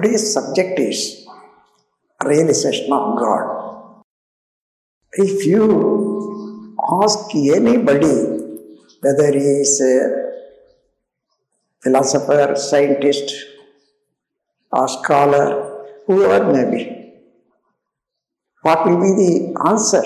[0.00, 1.26] today's subject is
[2.24, 3.46] realization of God.
[5.12, 8.16] If you ask anybody,
[9.00, 9.94] whether he is a
[11.82, 13.32] philosopher, scientist,
[14.70, 16.82] or scholar, whoever may be,
[18.62, 19.32] what will be the
[19.68, 20.04] answer?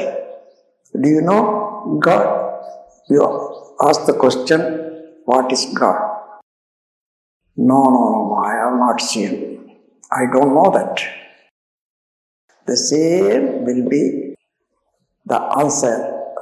[1.03, 2.27] Do you know God?
[3.11, 3.23] You
[3.83, 4.61] ask the question,
[5.25, 6.01] what is God?
[7.57, 9.62] No, no, no, I have not seen.
[10.15, 11.01] I don't know that.
[12.67, 14.35] The same will be
[15.25, 15.97] the answer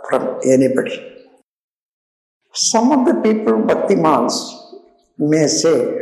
[0.09, 0.99] from anybody.
[2.53, 4.35] Some of the people, Bhaktimans,
[5.19, 5.99] may say,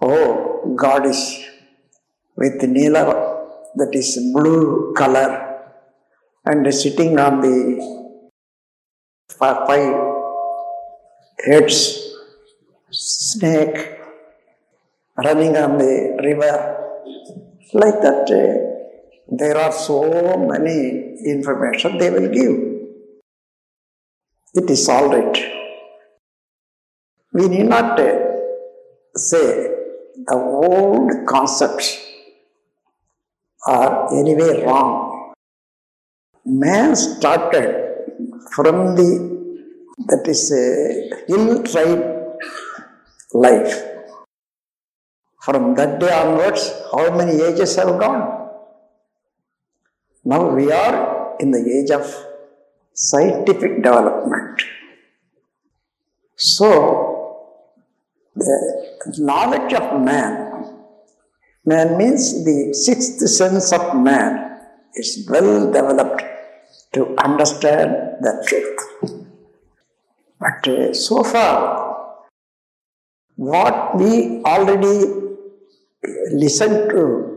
[0.00, 1.44] Oh, God is
[2.36, 3.04] with Nila,
[3.76, 5.30] that is blue color,
[6.44, 7.56] and sitting on the
[9.28, 9.94] fi- five
[11.46, 11.78] heads,
[12.90, 13.93] snake,
[15.16, 16.80] running on the river.
[17.72, 22.56] Like that, uh, there are so many information they will give.
[24.54, 25.36] It is all right.
[27.32, 28.18] We need not uh,
[29.16, 29.68] say
[30.26, 32.00] the old concepts
[33.66, 35.32] are anyway wrong.
[36.44, 37.70] Man started
[38.54, 39.34] from the
[40.06, 42.04] that is a hill tribe
[43.32, 43.93] life.
[45.44, 48.48] From that day onwards, how many ages have gone?
[50.24, 52.06] Now we are in the age of
[52.94, 54.62] scientific development.
[56.36, 57.50] So,
[58.34, 60.78] the knowledge of man,
[61.66, 64.60] man means the sixth sense of man
[64.94, 66.22] is well developed
[66.94, 67.90] to understand
[68.22, 69.26] the truth.
[70.40, 72.16] But uh, so far,
[73.36, 75.23] what we already
[76.32, 77.34] listened to,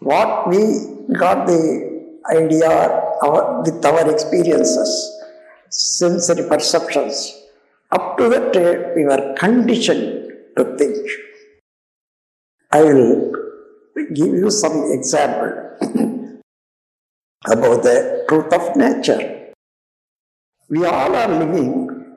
[0.00, 0.60] what we
[1.14, 1.90] got the
[2.30, 2.70] idea
[3.22, 4.90] our, with our experiences,
[5.68, 7.36] sensory perceptions,
[7.90, 10.96] up to that uh, we were conditioned to think.
[12.72, 13.32] I will
[14.14, 15.52] give you some example
[17.46, 19.52] about the truth of nature.
[20.68, 22.16] We all are living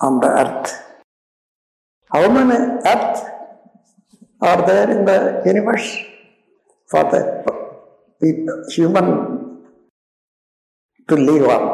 [0.00, 0.82] on the earth.
[2.12, 3.32] How many earth
[4.42, 5.88] are there in the universe
[6.90, 7.22] for the
[8.74, 9.08] human
[11.08, 11.64] to live on?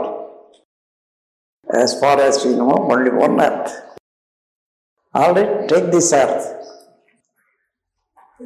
[1.73, 3.73] As far as we know, only one earth.
[5.15, 6.45] Right, take this earth.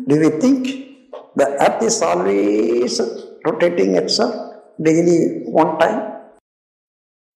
[0.08, 0.62] Do we think
[1.36, 3.00] the earth is always
[3.44, 4.34] rotating itself
[4.80, 5.98] daily one time?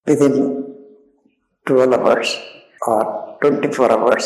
[0.05, 0.73] Within
[1.65, 2.29] 12 hours
[2.87, 4.25] or 24 hours,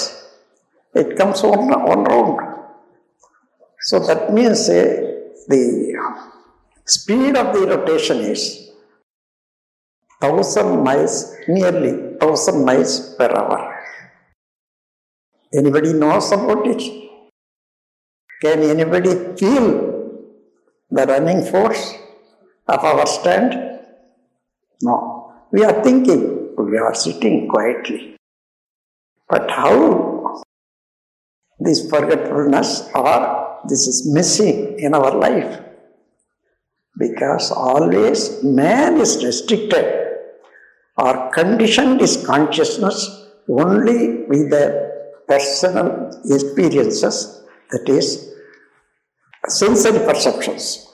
[0.93, 2.50] it comes one, one round.
[3.91, 4.88] So that means uh,
[5.52, 5.59] the
[6.85, 8.72] speed of the rotation is
[10.22, 13.59] thousand miles, nearly thousand miles per hour.
[15.53, 16.81] Anybody knows about it?
[18.41, 19.68] Can anybody feel
[20.90, 21.94] the running force
[22.69, 23.59] of our stand?
[24.81, 25.34] No.
[25.52, 28.16] We are thinking, we are sitting quietly.
[29.28, 30.41] But how
[31.59, 35.61] this forgetfulness or this is missing in our life?
[36.97, 39.85] Because always man is restricted
[40.97, 44.91] or conditioned his consciousness only with the
[45.27, 48.33] personal experiences, that is,
[49.47, 50.88] sensory perceptions.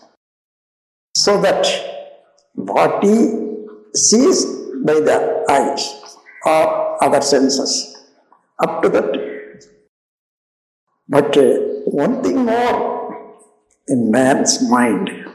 [1.15, 1.65] So that
[2.53, 3.15] what he
[3.95, 4.45] sees
[4.85, 5.83] by the eyes
[6.45, 7.95] or other senses,
[8.59, 9.09] up to that.
[11.09, 13.35] But uh, one thing more
[13.87, 15.27] in man's mind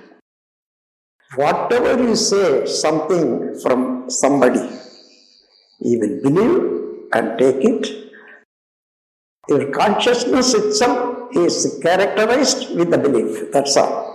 [1.37, 4.69] whatever you say something from somebody,
[5.81, 8.13] he will believe and take it.
[9.49, 14.11] Your consciousness itself is characterized with the belief, that's all.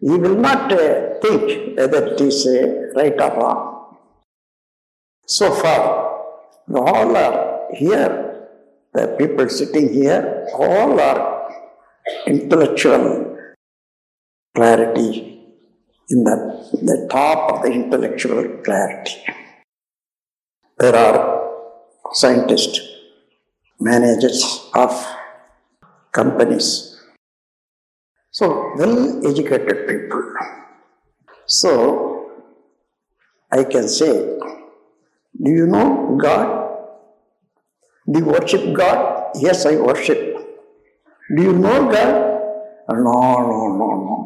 [0.00, 3.96] He will not uh, think whether it is uh, right or wrong.
[5.26, 6.34] So far,
[6.74, 8.48] all are here,
[8.92, 11.41] the people sitting here, all are
[12.26, 13.36] intellectual
[14.54, 15.40] clarity
[16.08, 16.36] in the,
[16.82, 19.16] the top of the intellectual clarity.
[20.78, 21.18] There are
[22.12, 22.80] scientists,
[23.80, 24.92] managers of
[26.12, 27.00] companies,
[28.30, 30.22] so well educated people.
[31.46, 32.30] So
[33.50, 34.38] I can say,
[35.42, 36.68] do you know God?
[38.10, 39.32] Do you worship God?
[39.36, 40.31] Yes, I worship.
[41.34, 42.14] Do you know God?
[42.90, 43.20] No,
[43.50, 44.18] no, no, no.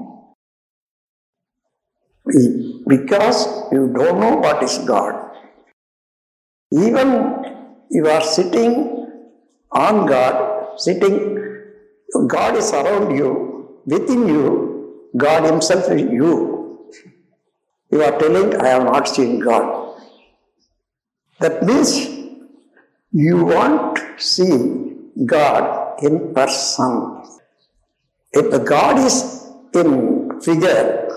[2.89, 5.37] Because you don't know what is God.
[6.73, 7.45] Even
[7.91, 9.07] you are sitting
[9.71, 11.39] on God, sitting,
[12.27, 16.91] God is around you, within you, God Himself is you.
[17.91, 20.01] You are telling, I have not seen God.
[21.39, 22.09] That means
[23.13, 27.23] you want to see God in person.
[28.33, 31.09] If the God is in figure,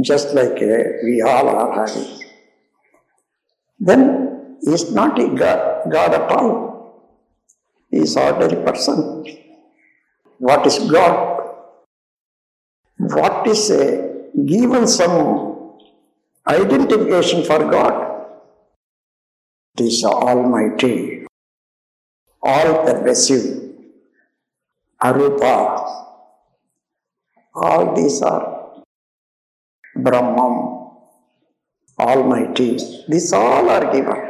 [0.00, 2.20] just like uh, we all are having,
[3.78, 7.16] then he is not a God, God at all.
[7.90, 9.24] He is ordinary person.
[10.38, 11.36] What is God?
[12.98, 14.12] What is a
[14.44, 15.78] given some
[16.46, 18.06] identification for God?
[19.78, 21.26] It is Almighty,
[22.42, 23.65] all pervasive,
[25.00, 25.54] Arupa.
[27.54, 28.44] All these are
[29.96, 30.54] Brahman,
[31.98, 32.70] Almighty.
[33.08, 34.22] These all are given.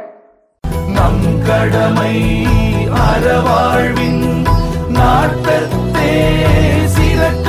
[0.95, 2.13] நம் கடமை
[3.01, 4.23] அறவாழ்வின்
[4.97, 6.13] நாட்டத்தே
[6.95, 7.46] சிறக்க